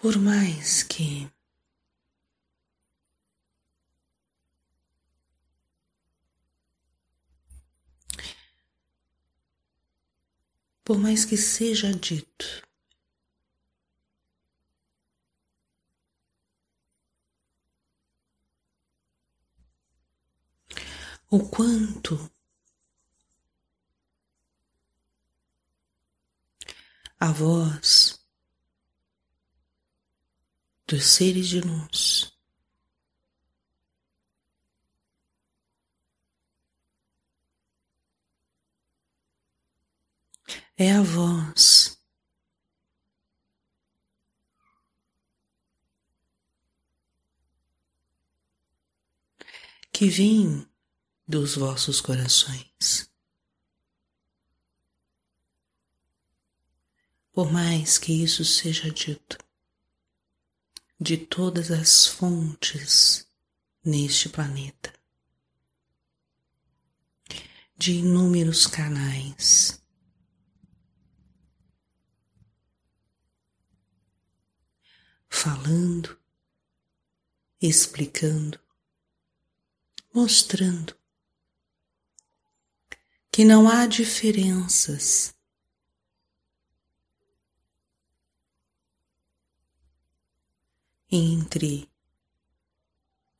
[0.00, 1.28] Por mais que
[10.84, 12.62] por mais que seja dito
[21.28, 22.30] o quanto
[27.20, 28.17] a voz
[30.88, 32.32] dos seres de luz
[40.78, 42.00] é a voz
[49.92, 50.66] que vem
[51.26, 53.12] dos vossos corações.
[57.30, 59.47] Por mais que isso seja dito
[61.00, 63.28] de todas as fontes
[63.84, 64.92] neste planeta,
[67.76, 69.80] de inúmeros canais,
[75.28, 76.18] falando,
[77.60, 78.58] explicando,
[80.12, 80.96] mostrando
[83.30, 85.37] que não há diferenças
[91.10, 91.90] entre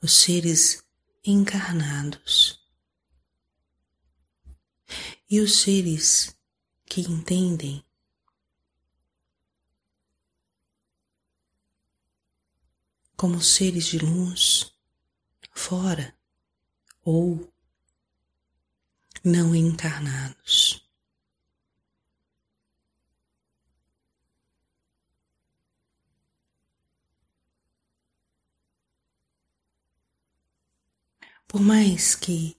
[0.01, 0.83] os seres
[1.25, 2.67] encarnados
[5.29, 6.35] e os seres
[6.87, 7.85] que entendem
[13.17, 14.73] como seres de luz
[15.53, 16.17] fora
[17.05, 17.53] ou
[19.25, 20.88] não encarnados.
[31.49, 32.57] Por mais que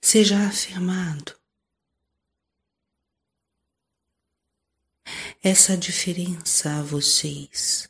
[0.00, 1.38] seja afirmado
[5.42, 7.88] essa diferença a vocês.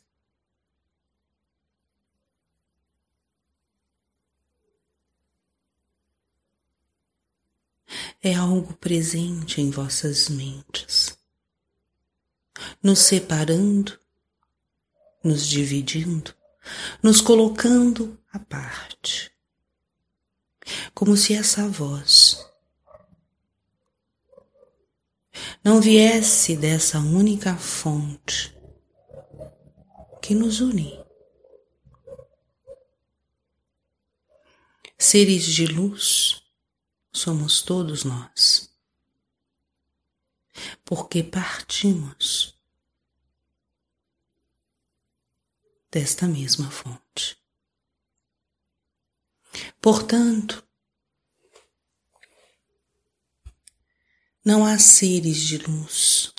[8.23, 11.17] é algo presente em vossas mentes,
[12.83, 13.97] nos separando,
[15.27, 16.33] nos dividindo,
[17.03, 19.33] nos colocando à parte,
[20.95, 22.49] como se essa voz
[25.63, 28.57] não viesse dessa única fonte
[30.23, 31.05] que nos une.
[34.99, 36.43] Seres de luz
[37.13, 38.75] somos todos nós.
[40.85, 42.56] Porque partimos
[45.91, 47.37] desta mesma fonte.
[49.81, 50.67] Portanto,
[54.45, 56.33] não há seres de luz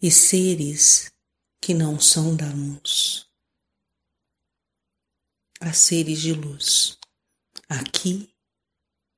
[0.00, 1.13] e seres
[1.64, 3.26] que não são da luz.
[5.58, 6.98] Há seres de luz
[7.66, 8.36] aqui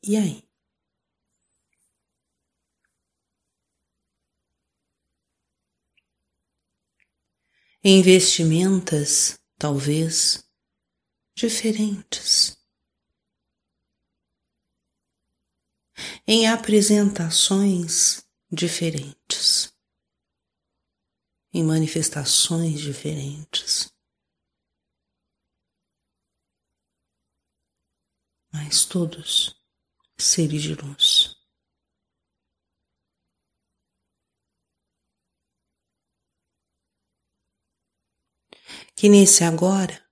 [0.01, 0.49] e aí.
[7.83, 10.49] Em vestimentas, talvez,
[11.35, 12.57] diferentes.
[16.25, 19.76] Em apresentações diferentes
[21.57, 23.91] em manifestações diferentes.
[28.53, 29.59] Mas todos
[30.19, 31.35] seres de luz.
[38.95, 40.07] Que nesse agora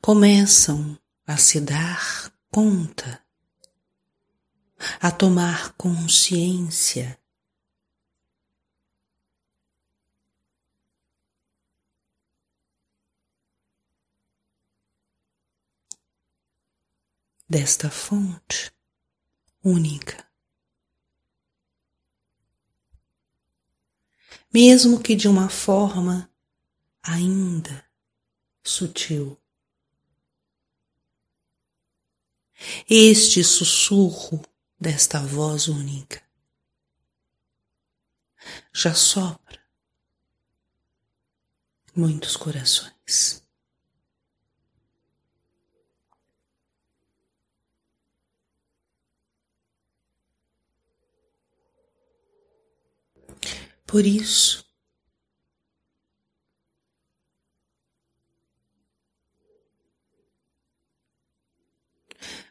[0.00, 3.24] começam a se dar conta,
[5.00, 7.16] a tomar consciência
[17.48, 18.72] desta fonte
[19.62, 20.26] única.
[24.52, 26.30] Mesmo que de uma forma
[27.02, 27.84] ainda
[28.64, 29.40] sutil.
[32.88, 34.42] Este sussurro
[34.80, 36.26] desta voz única
[38.72, 39.60] já sopra
[41.94, 43.45] muitos corações.
[53.86, 54.66] Por isso,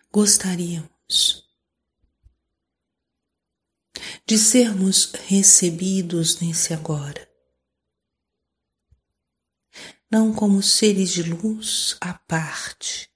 [0.09, 1.45] gostaríamos
[4.25, 7.29] de sermos recebidos nesse agora,
[10.09, 13.11] não como seres de luz à parte,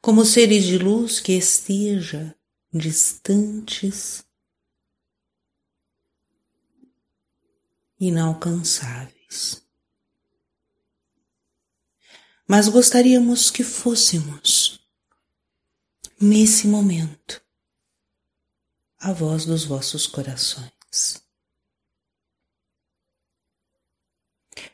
[0.00, 2.38] como seres de luz que esteja
[2.72, 4.23] distantes,
[8.08, 9.62] inalcançáveis.
[12.46, 14.80] Mas gostaríamos que fôssemos
[16.20, 17.42] nesse momento,
[18.98, 21.22] a voz dos vossos corações.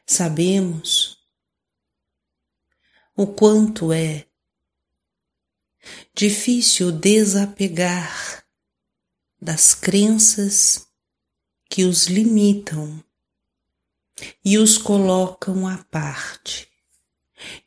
[0.06, 1.18] Sabemos
[3.16, 4.28] o quanto é
[6.14, 8.44] difícil desapegar
[9.40, 10.86] das crenças
[11.68, 13.02] que os limitam
[14.44, 16.70] e os colocam à parte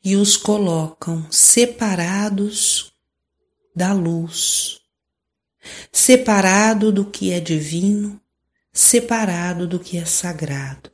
[0.02, 2.92] e os colocam separados
[3.74, 4.78] da luz,
[5.90, 8.20] separado do que é divino,
[8.72, 10.90] separado do que é sagrado.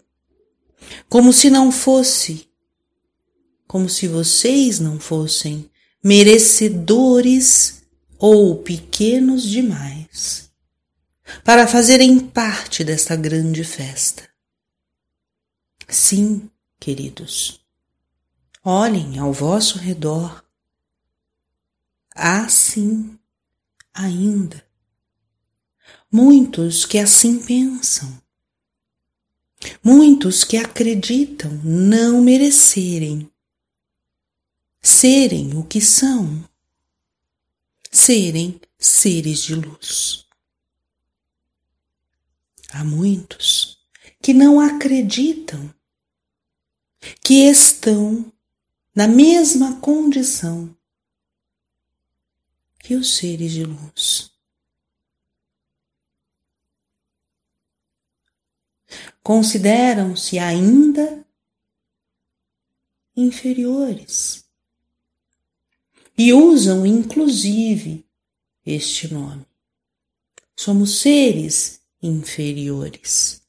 [1.09, 2.49] Como se não fosse,
[3.67, 5.71] como se vocês não fossem
[6.03, 7.83] merecedores
[8.19, 10.51] ou pequenos demais
[11.45, 14.30] para fazerem parte desta grande festa.
[15.91, 16.49] Sim,
[16.79, 17.61] queridos,
[18.63, 20.45] olhem ao vosso redor
[22.15, 23.19] assim
[23.93, 24.65] ainda.
[26.13, 28.23] Muitos que assim pensam,
[29.83, 33.29] muitos que acreditam não merecerem
[34.81, 36.49] serem o que são,
[37.91, 40.25] serem seres de luz.
[42.73, 43.81] Há muitos
[44.23, 45.75] que não acreditam
[47.23, 48.31] que estão
[48.95, 50.75] na mesma condição
[52.79, 54.31] que os seres de luz.
[59.23, 61.25] Consideram-se ainda
[63.15, 64.45] inferiores
[66.17, 68.05] e usam inclusive
[68.65, 69.47] este nome.
[70.57, 73.40] Somos seres inferiores.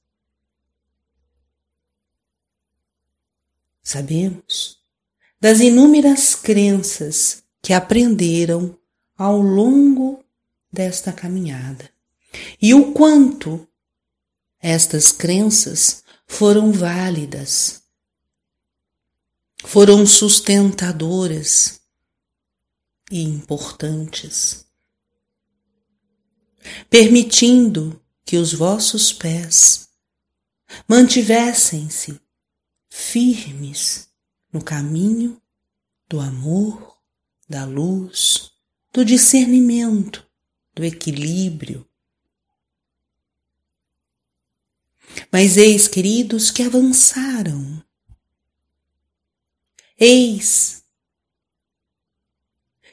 [3.83, 4.79] Sabemos
[5.39, 8.77] das inúmeras crenças que aprenderam
[9.17, 10.23] ao longo
[10.71, 11.89] desta caminhada
[12.61, 13.67] e o quanto
[14.59, 17.81] estas crenças foram válidas,
[19.63, 21.81] foram sustentadoras
[23.11, 24.65] e importantes,
[26.89, 29.89] permitindo que os vossos pés
[30.87, 32.21] mantivessem-se
[32.91, 34.09] firmes
[34.51, 35.41] no caminho
[36.09, 36.97] do amor,
[37.47, 38.51] da luz,
[38.91, 40.27] do discernimento,
[40.75, 41.87] do equilíbrio.
[45.31, 47.81] Mas eis, queridos, que avançaram.
[49.97, 50.83] Eis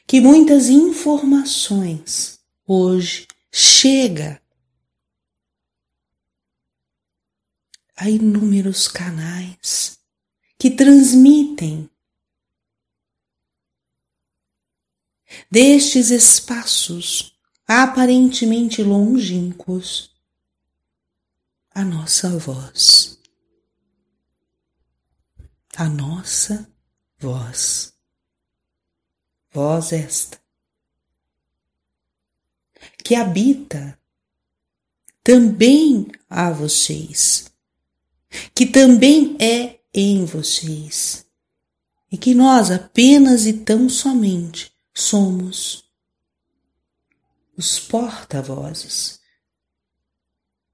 [0.07, 4.41] que muitas informações hoje chega
[7.99, 9.99] a inúmeros canais
[10.57, 11.91] que transmitem
[15.51, 17.37] destes espaços
[17.67, 20.15] aparentemente longínquos
[21.71, 23.19] a nossa voz.
[25.77, 26.71] A nossa
[27.19, 27.93] voz.
[29.51, 30.41] Voz esta
[33.09, 33.99] que habita
[35.25, 37.47] também a vocês,
[38.55, 41.27] que também é em vocês,
[42.11, 45.85] e que nós apenas e tão somente somos
[47.57, 49.21] os porta-vozes,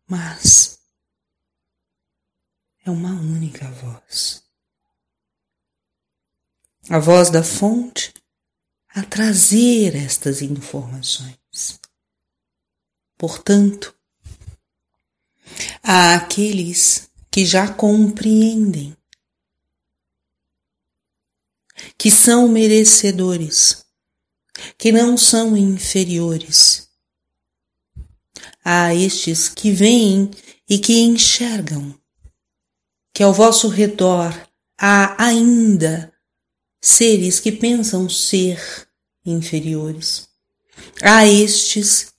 [0.07, 0.79] mas
[2.85, 4.45] é uma única voz.
[6.91, 8.13] A voz da fonte
[8.95, 11.81] a trazer estas informações.
[13.17, 13.97] Portanto,
[15.83, 18.97] há aqueles que já compreendem
[21.99, 23.85] que são merecedores
[24.79, 26.89] que não são inferiores.
[28.65, 30.31] Há estes que veem
[30.71, 31.99] e que enxergam
[33.13, 34.33] que ao vosso redor
[34.79, 36.15] há ainda
[36.81, 38.61] seres que pensam ser
[39.27, 40.29] inferiores.
[41.03, 42.14] A estes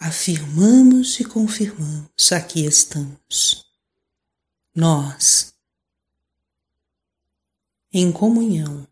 [0.00, 3.70] afirmamos e confirmamos: aqui estamos.
[4.74, 5.54] Nós,
[7.92, 8.88] em comunhão,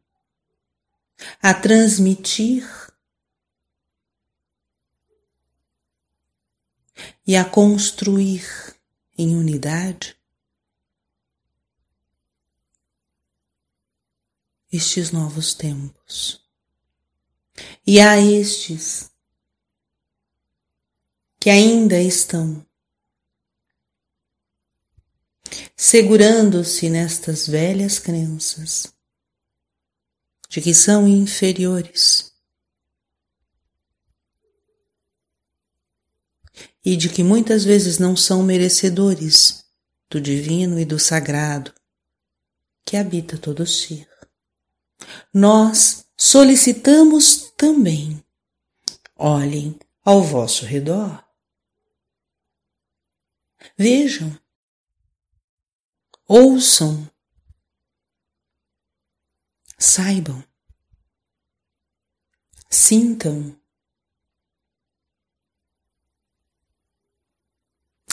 [1.40, 2.68] a transmitir
[7.26, 8.44] e a construir
[9.16, 10.16] em unidade
[14.70, 16.46] estes novos tempos.
[17.86, 19.10] E há estes
[21.48, 22.62] que ainda estão
[25.74, 28.92] segurando-se nestas velhas crenças
[30.50, 32.34] de que são inferiores
[36.84, 39.64] e de que muitas vezes não são merecedores
[40.10, 41.72] do divino e do sagrado
[42.84, 44.06] que habita todo ser.
[45.32, 48.22] Nós solicitamos também.
[49.16, 51.26] Olhem ao vosso redor.
[53.76, 54.38] Vejam,
[56.26, 57.10] ouçam,
[59.78, 60.44] saibam,
[62.70, 63.58] sintam.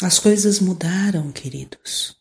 [0.02, 2.20] As coisas mudaram, queridos.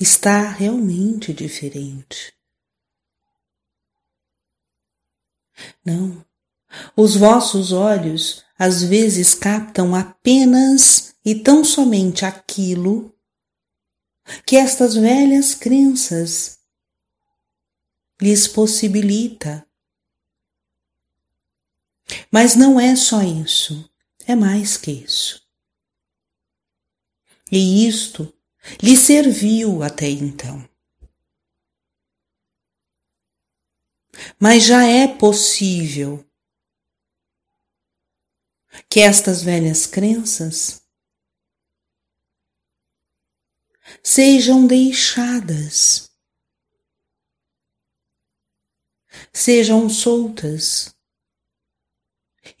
[0.00, 2.36] Está realmente diferente.
[5.84, 6.26] Não,
[6.96, 13.14] os vossos olhos às vezes captam apenas e tão somente aquilo
[14.46, 16.58] que estas velhas crenças
[18.20, 19.66] lhes possibilita.
[22.30, 23.90] Mas não é só isso,
[24.26, 25.42] é mais que isso.
[27.50, 28.32] E isto
[28.82, 30.68] lhe serviu até então.
[34.38, 36.24] Mas já é possível
[38.88, 40.82] que estas velhas crenças
[44.02, 46.10] sejam deixadas,
[49.32, 50.94] sejam soltas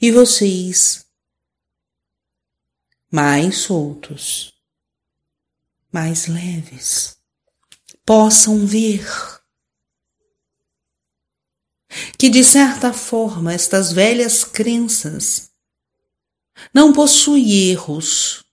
[0.00, 1.06] e vocês
[3.10, 4.54] mais soltos,
[5.92, 7.18] mais leves,
[8.06, 9.06] possam ver
[12.18, 15.51] que de certa forma estas velhas crenças
[16.72, 18.44] não possuem erros,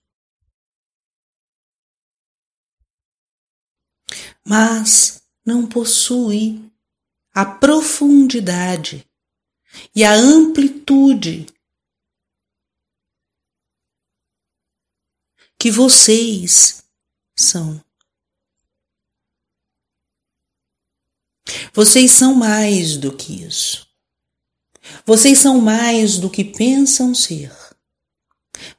[4.44, 6.70] mas não possui
[7.32, 9.08] a profundidade
[9.94, 11.46] e a amplitude
[15.58, 16.82] que vocês
[17.36, 17.84] são.
[21.72, 23.86] Vocês são mais do que isso.
[25.04, 27.59] Vocês são mais do que pensam ser.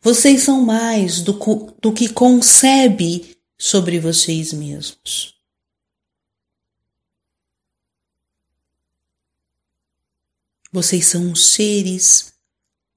[0.02, 1.34] Vocês são mais do,
[1.80, 5.40] do que concebe sobre vocês mesmos.
[10.72, 12.34] Vocês são seres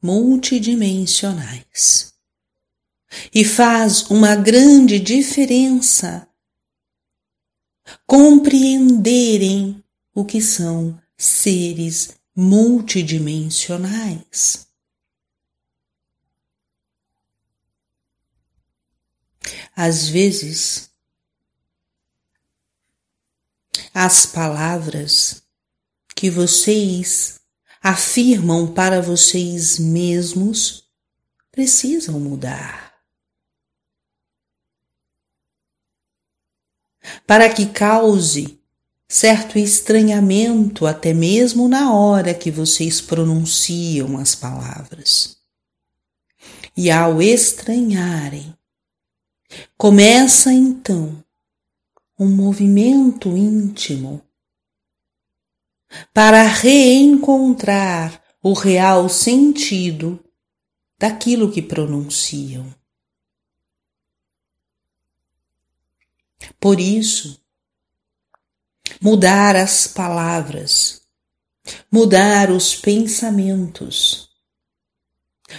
[0.01, 2.15] multidimensionais.
[3.35, 6.27] E faz uma grande diferença
[8.07, 9.85] compreenderem
[10.15, 14.64] o que são seres multidimensionais.
[19.75, 20.91] Às vezes,
[23.93, 25.43] as palavras
[26.15, 27.41] que vocês
[27.83, 30.85] afirmam para vocês mesmos
[31.53, 32.85] precisam mudar.
[37.27, 38.59] para que cause
[39.09, 45.37] certo estranhamento até mesmo na hora que vocês pronunciam as palavras.
[46.77, 48.55] E ao estranharem,
[49.77, 51.23] começa então
[52.19, 54.23] um movimento íntimo
[56.13, 60.23] para reencontrar o real sentido
[60.99, 62.73] daquilo que pronunciam.
[66.61, 67.41] Por isso,
[69.01, 71.03] mudar as palavras,
[71.91, 74.31] mudar os pensamentos,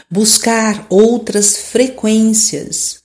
[0.10, 3.05] buscar outras frequências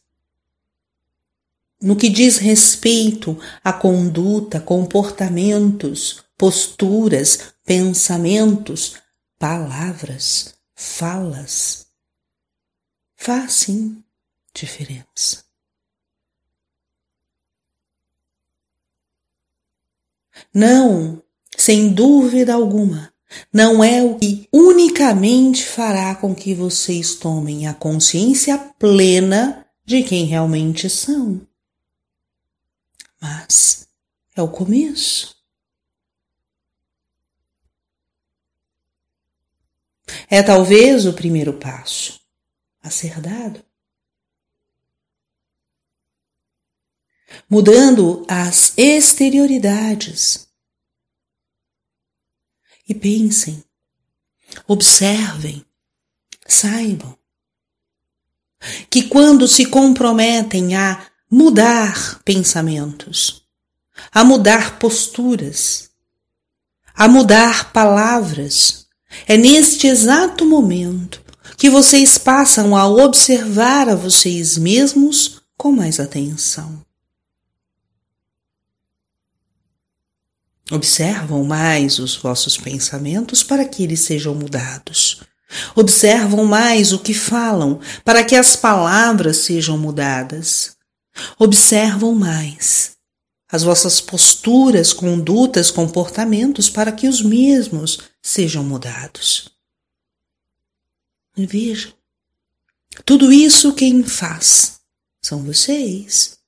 [1.81, 8.97] no que diz respeito à conduta, comportamentos, posturas, pensamentos,
[9.39, 11.87] palavras, falas,
[13.17, 14.03] faz sim
[14.55, 15.45] diferença.
[20.53, 21.23] Não,
[21.57, 23.13] sem dúvida alguma,
[23.53, 30.25] não é o que unicamente fará com que vocês tomem a consciência plena de quem
[30.25, 31.50] realmente são.
[33.21, 33.89] Mas
[34.35, 35.37] é o começo.
[40.29, 42.21] É talvez o primeiro passo
[42.83, 43.65] a ser dado.
[47.49, 50.49] Mudando as exterioridades.
[52.89, 53.63] E pensem,
[54.67, 55.65] observem,
[56.47, 57.17] saibam
[58.91, 63.43] que quando se comprometem a mudar pensamentos,
[64.13, 65.91] a mudar posturas,
[66.93, 68.87] a mudar palavras,
[69.27, 71.23] é neste exato momento
[71.57, 76.85] que vocês passam a observar a vocês mesmos com mais atenção.
[80.71, 85.21] Observam mais os vossos pensamentos para que eles sejam mudados.
[85.75, 90.80] Observam mais o que falam para que as palavras sejam mudadas.
[91.39, 92.97] Observam mais
[93.51, 99.51] as vossas posturas, condutas, comportamentos para que os mesmos sejam mudados.
[101.37, 101.93] Vejam,
[103.05, 104.81] tudo isso quem faz
[105.23, 106.39] são vocês.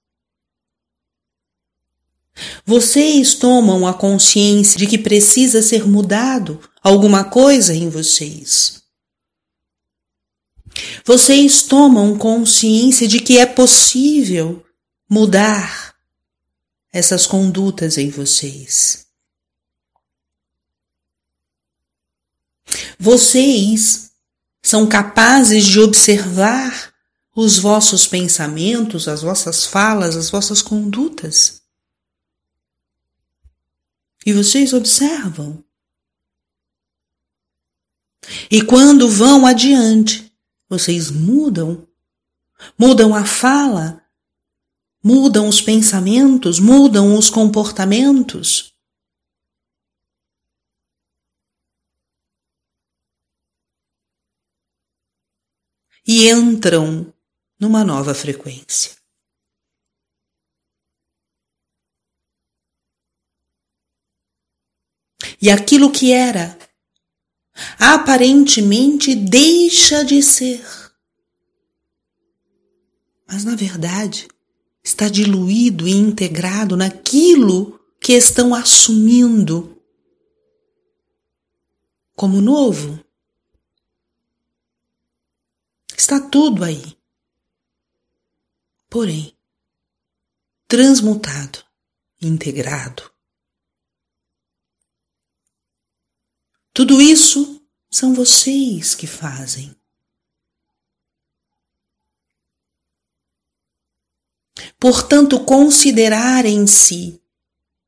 [2.64, 8.81] Vocês tomam a consciência de que precisa ser mudado alguma coisa em vocês.
[11.04, 14.64] Vocês tomam consciência de que é possível
[15.08, 15.94] mudar
[16.92, 19.06] essas condutas em vocês.
[22.98, 24.12] Vocês
[24.62, 26.92] são capazes de observar
[27.34, 31.62] os vossos pensamentos, as vossas falas, as vossas condutas.
[34.24, 35.64] E vocês observam.
[38.50, 40.31] E quando vão adiante,
[40.72, 41.86] vocês mudam,
[42.78, 44.02] mudam a fala,
[45.04, 48.74] mudam os pensamentos, mudam os comportamentos.
[56.06, 57.12] E entram
[57.60, 58.96] numa nova frequência.
[65.38, 66.58] E aquilo que era
[67.78, 70.64] aparentemente deixa de ser.
[73.26, 74.28] Mas na verdade,
[74.82, 79.80] está diluído e integrado naquilo que estão assumindo
[82.14, 83.02] como novo.
[85.96, 86.96] Está tudo aí.
[88.90, 89.36] Porém,
[90.66, 91.64] transmutado,
[92.20, 93.11] integrado.
[96.72, 99.76] Tudo isso são vocês que fazem.
[104.78, 107.20] Portanto, considerarem-se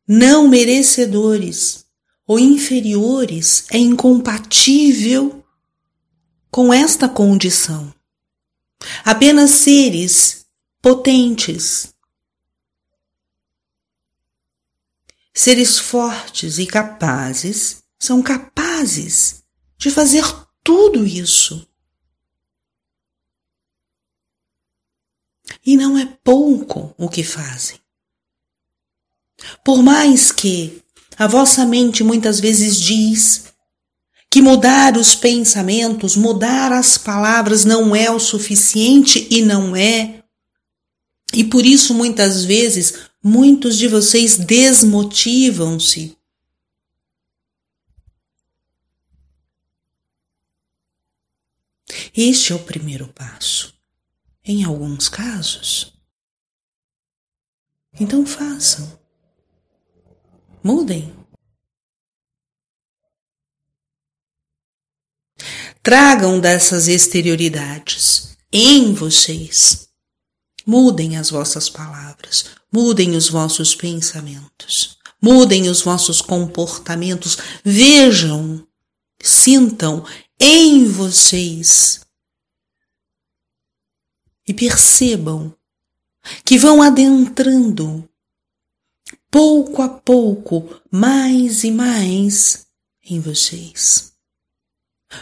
[0.06, 1.86] não merecedores
[2.26, 5.44] ou inferiores é incompatível
[6.50, 7.92] com esta condição.
[9.04, 10.46] Apenas seres
[10.80, 11.94] potentes,
[15.32, 18.22] seres fortes e capazes são
[18.74, 19.44] capazes
[19.78, 20.24] de fazer
[20.62, 21.66] tudo isso.
[25.64, 27.78] E não é pouco o que fazem.
[29.64, 30.82] Por mais que
[31.16, 33.44] a vossa mente muitas vezes diz
[34.30, 40.24] que mudar os pensamentos, mudar as palavras não é o suficiente e não é.
[41.32, 46.16] E por isso muitas vezes muitos de vocês desmotivam-se.
[52.16, 53.74] Este é o primeiro passo
[54.44, 55.92] em alguns casos.
[57.98, 59.00] Então façam.
[60.62, 61.12] Mudem.
[65.82, 69.88] Tragam dessas exterioridades em vocês.
[70.64, 77.36] Mudem as vossas palavras, mudem os vossos pensamentos, mudem os vossos comportamentos.
[77.62, 78.66] Vejam,
[79.20, 80.06] sintam
[80.40, 82.03] em vocês
[84.46, 85.54] e percebam
[86.44, 88.08] que vão adentrando
[89.30, 92.66] pouco a pouco, mais e mais
[93.04, 94.12] em vocês,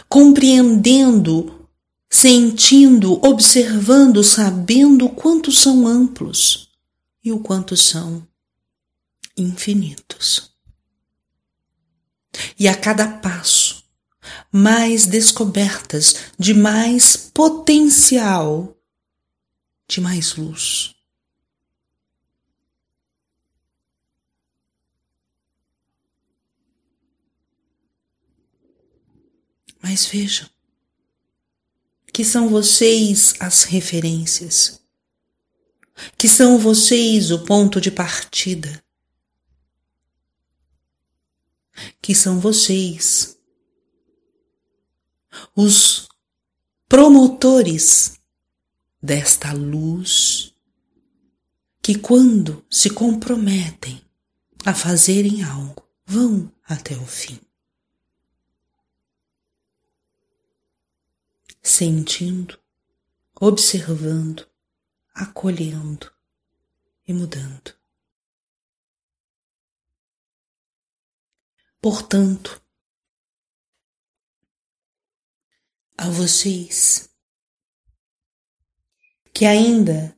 [0.07, 1.67] compreendendo,
[2.09, 6.69] sentindo, observando, sabendo o quanto são amplos
[7.23, 8.25] e o quanto são
[9.35, 10.51] infinitos.
[12.59, 13.83] E a cada passo,
[14.51, 18.77] mais descobertas de mais potencial,
[19.93, 20.95] de mais luz.
[29.79, 30.49] Mas vejam
[32.11, 34.81] que são vocês as referências,
[36.17, 38.83] que são vocês o ponto de partida,
[42.01, 43.37] que são vocês
[45.55, 46.07] os
[46.87, 48.22] promotores
[49.03, 50.55] desta luz
[51.81, 54.01] que, quando se comprometem
[54.65, 57.37] a fazerem algo, vão até o fim.
[61.61, 62.57] Sentindo,
[63.37, 64.47] observando,
[65.13, 66.09] acolhendo
[67.05, 67.75] e mudando.
[71.81, 72.61] Portanto,
[75.97, 77.12] a vocês
[79.33, 80.15] que ainda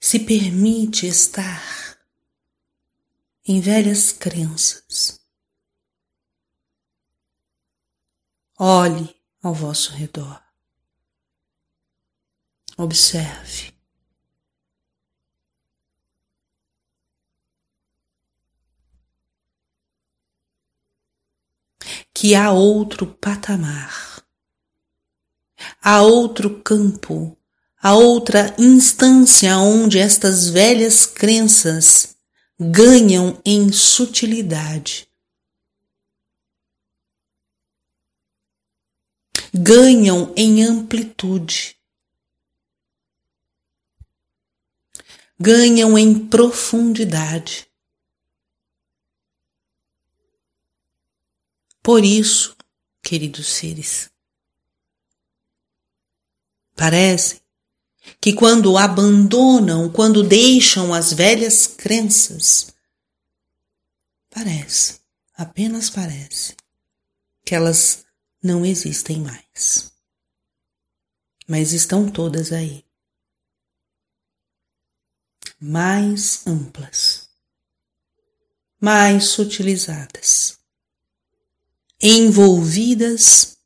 [0.00, 1.98] se permite estar
[3.44, 5.20] em velhas crenças.
[8.56, 10.40] Olhe ao vosso redor.
[12.78, 13.73] Observe.
[22.14, 24.24] Que há outro patamar,
[25.82, 27.36] há outro campo,
[27.82, 32.16] há outra instância onde estas velhas crenças
[32.58, 35.08] ganham em sutilidade.
[39.56, 41.76] Ganham em amplitude,
[45.38, 47.68] ganham em profundidade.
[51.84, 52.56] Por isso,
[53.02, 54.10] queridos seres,
[56.74, 57.42] parece
[58.22, 62.74] que quando abandonam, quando deixam as velhas crenças,
[64.30, 65.00] parece,
[65.34, 66.56] apenas parece,
[67.44, 68.06] que elas
[68.42, 69.92] não existem mais.
[71.46, 72.82] Mas estão todas aí.
[75.60, 77.28] Mais amplas,
[78.80, 80.63] mais sutilizadas
[82.06, 83.56] envolvidas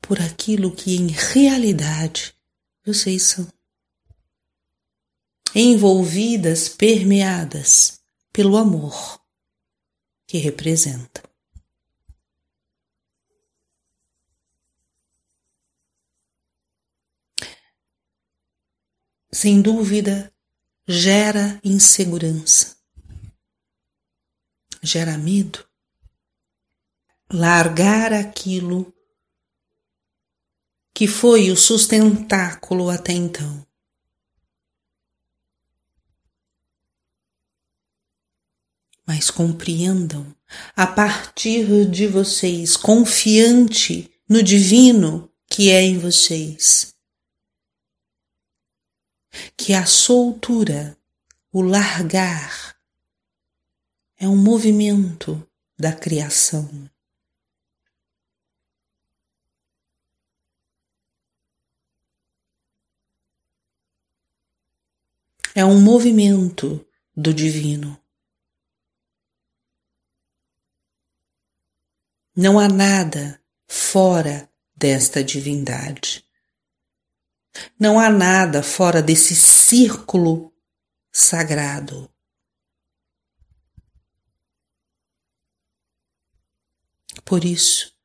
[0.00, 2.34] por aquilo que em realidade
[2.84, 3.48] vocês são.
[5.54, 8.00] Envolvidas, permeadas
[8.32, 9.22] pelo amor
[10.26, 11.22] que representa.
[19.30, 20.34] Sem dúvida,
[20.88, 22.76] gera insegurança,
[24.82, 25.64] gera medo,
[27.32, 28.92] largar aquilo
[30.94, 33.66] que foi o sustentáculo até então.
[39.06, 40.34] Mas compreendam,
[40.74, 46.94] a partir de vocês, confiante no divino que é em vocês,
[49.56, 50.96] que a soltura,
[51.52, 52.76] o largar,
[54.16, 55.46] é um movimento
[55.78, 56.88] da criação.
[65.54, 66.84] É um movimento
[67.16, 68.00] do divino.
[72.36, 76.28] Não há nada fora desta divindade.
[77.78, 80.52] Não há nada fora desse círculo
[81.12, 82.12] sagrado.
[87.24, 87.96] Por isso,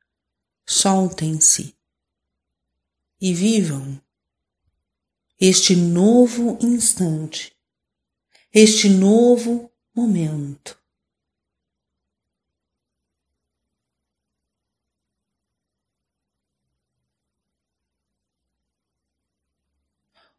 [0.64, 1.76] soltem-se
[3.20, 4.00] e vivam
[5.40, 7.56] este novo instante,
[8.52, 10.78] este novo momento.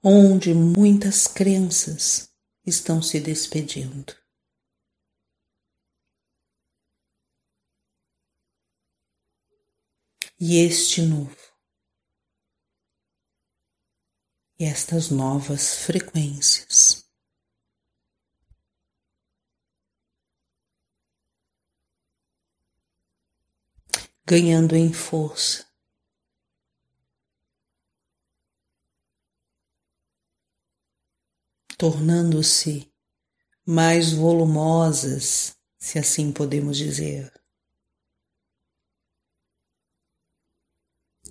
[0.04, 2.32] Onde muitas crenças
[2.66, 4.16] estão se despedindo.
[10.40, 11.51] E este novo
[14.64, 17.06] estas novas frequências.
[24.26, 25.66] Ganhando em força,
[31.78, 32.94] tornando-se
[33.66, 37.34] mais volumosas, se assim podemos dizer.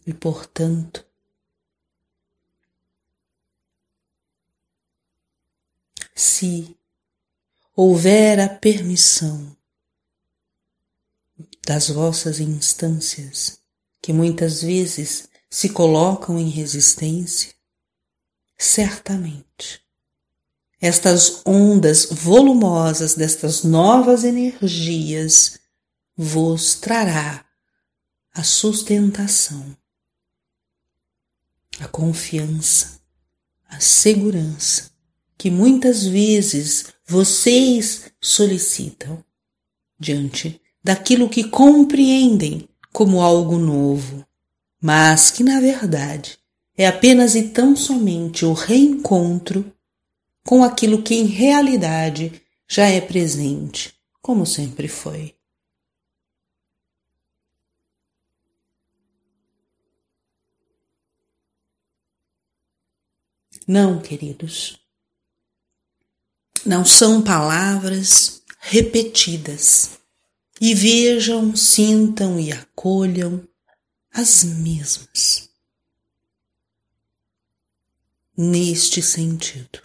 [0.07, 1.10] E, portanto,
[6.21, 6.77] se
[7.75, 9.57] houver a permissão
[11.67, 13.59] das vossas instâncias,
[14.03, 17.55] que muitas vezes se colocam em resistência,
[18.59, 19.81] certamente
[20.79, 25.59] estas ondas volumosas destas novas energias
[26.15, 27.47] vos trará
[28.33, 29.75] a sustentação,
[31.79, 33.01] a confiança,
[33.67, 34.90] a segurança
[35.41, 39.25] que muitas vezes vocês solicitam
[39.99, 44.23] diante daquilo que compreendem como algo novo,
[44.79, 46.39] mas que na verdade
[46.77, 49.75] é apenas e tão somente o reencontro
[50.45, 55.35] com aquilo que em realidade já é presente, como sempre foi.
[63.67, 64.80] Não, queridos,
[66.65, 69.99] não são palavras repetidas.
[70.61, 73.47] E vejam, sintam e acolham
[74.13, 75.49] as mesmas.
[78.37, 79.81] Neste sentido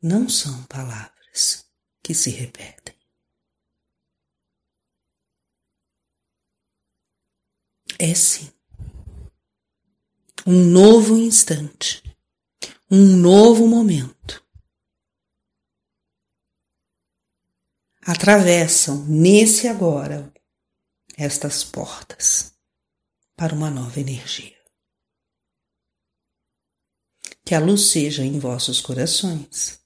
[0.00, 1.64] não são palavras
[2.02, 2.94] que se repetem.
[7.98, 8.50] É sim
[10.46, 12.02] um novo instante,
[12.90, 14.42] um novo momento.
[18.02, 20.32] Atravessam nesse agora
[21.16, 22.54] estas portas
[23.36, 24.56] para uma nova energia.
[27.44, 29.79] Que a luz seja em vossos corações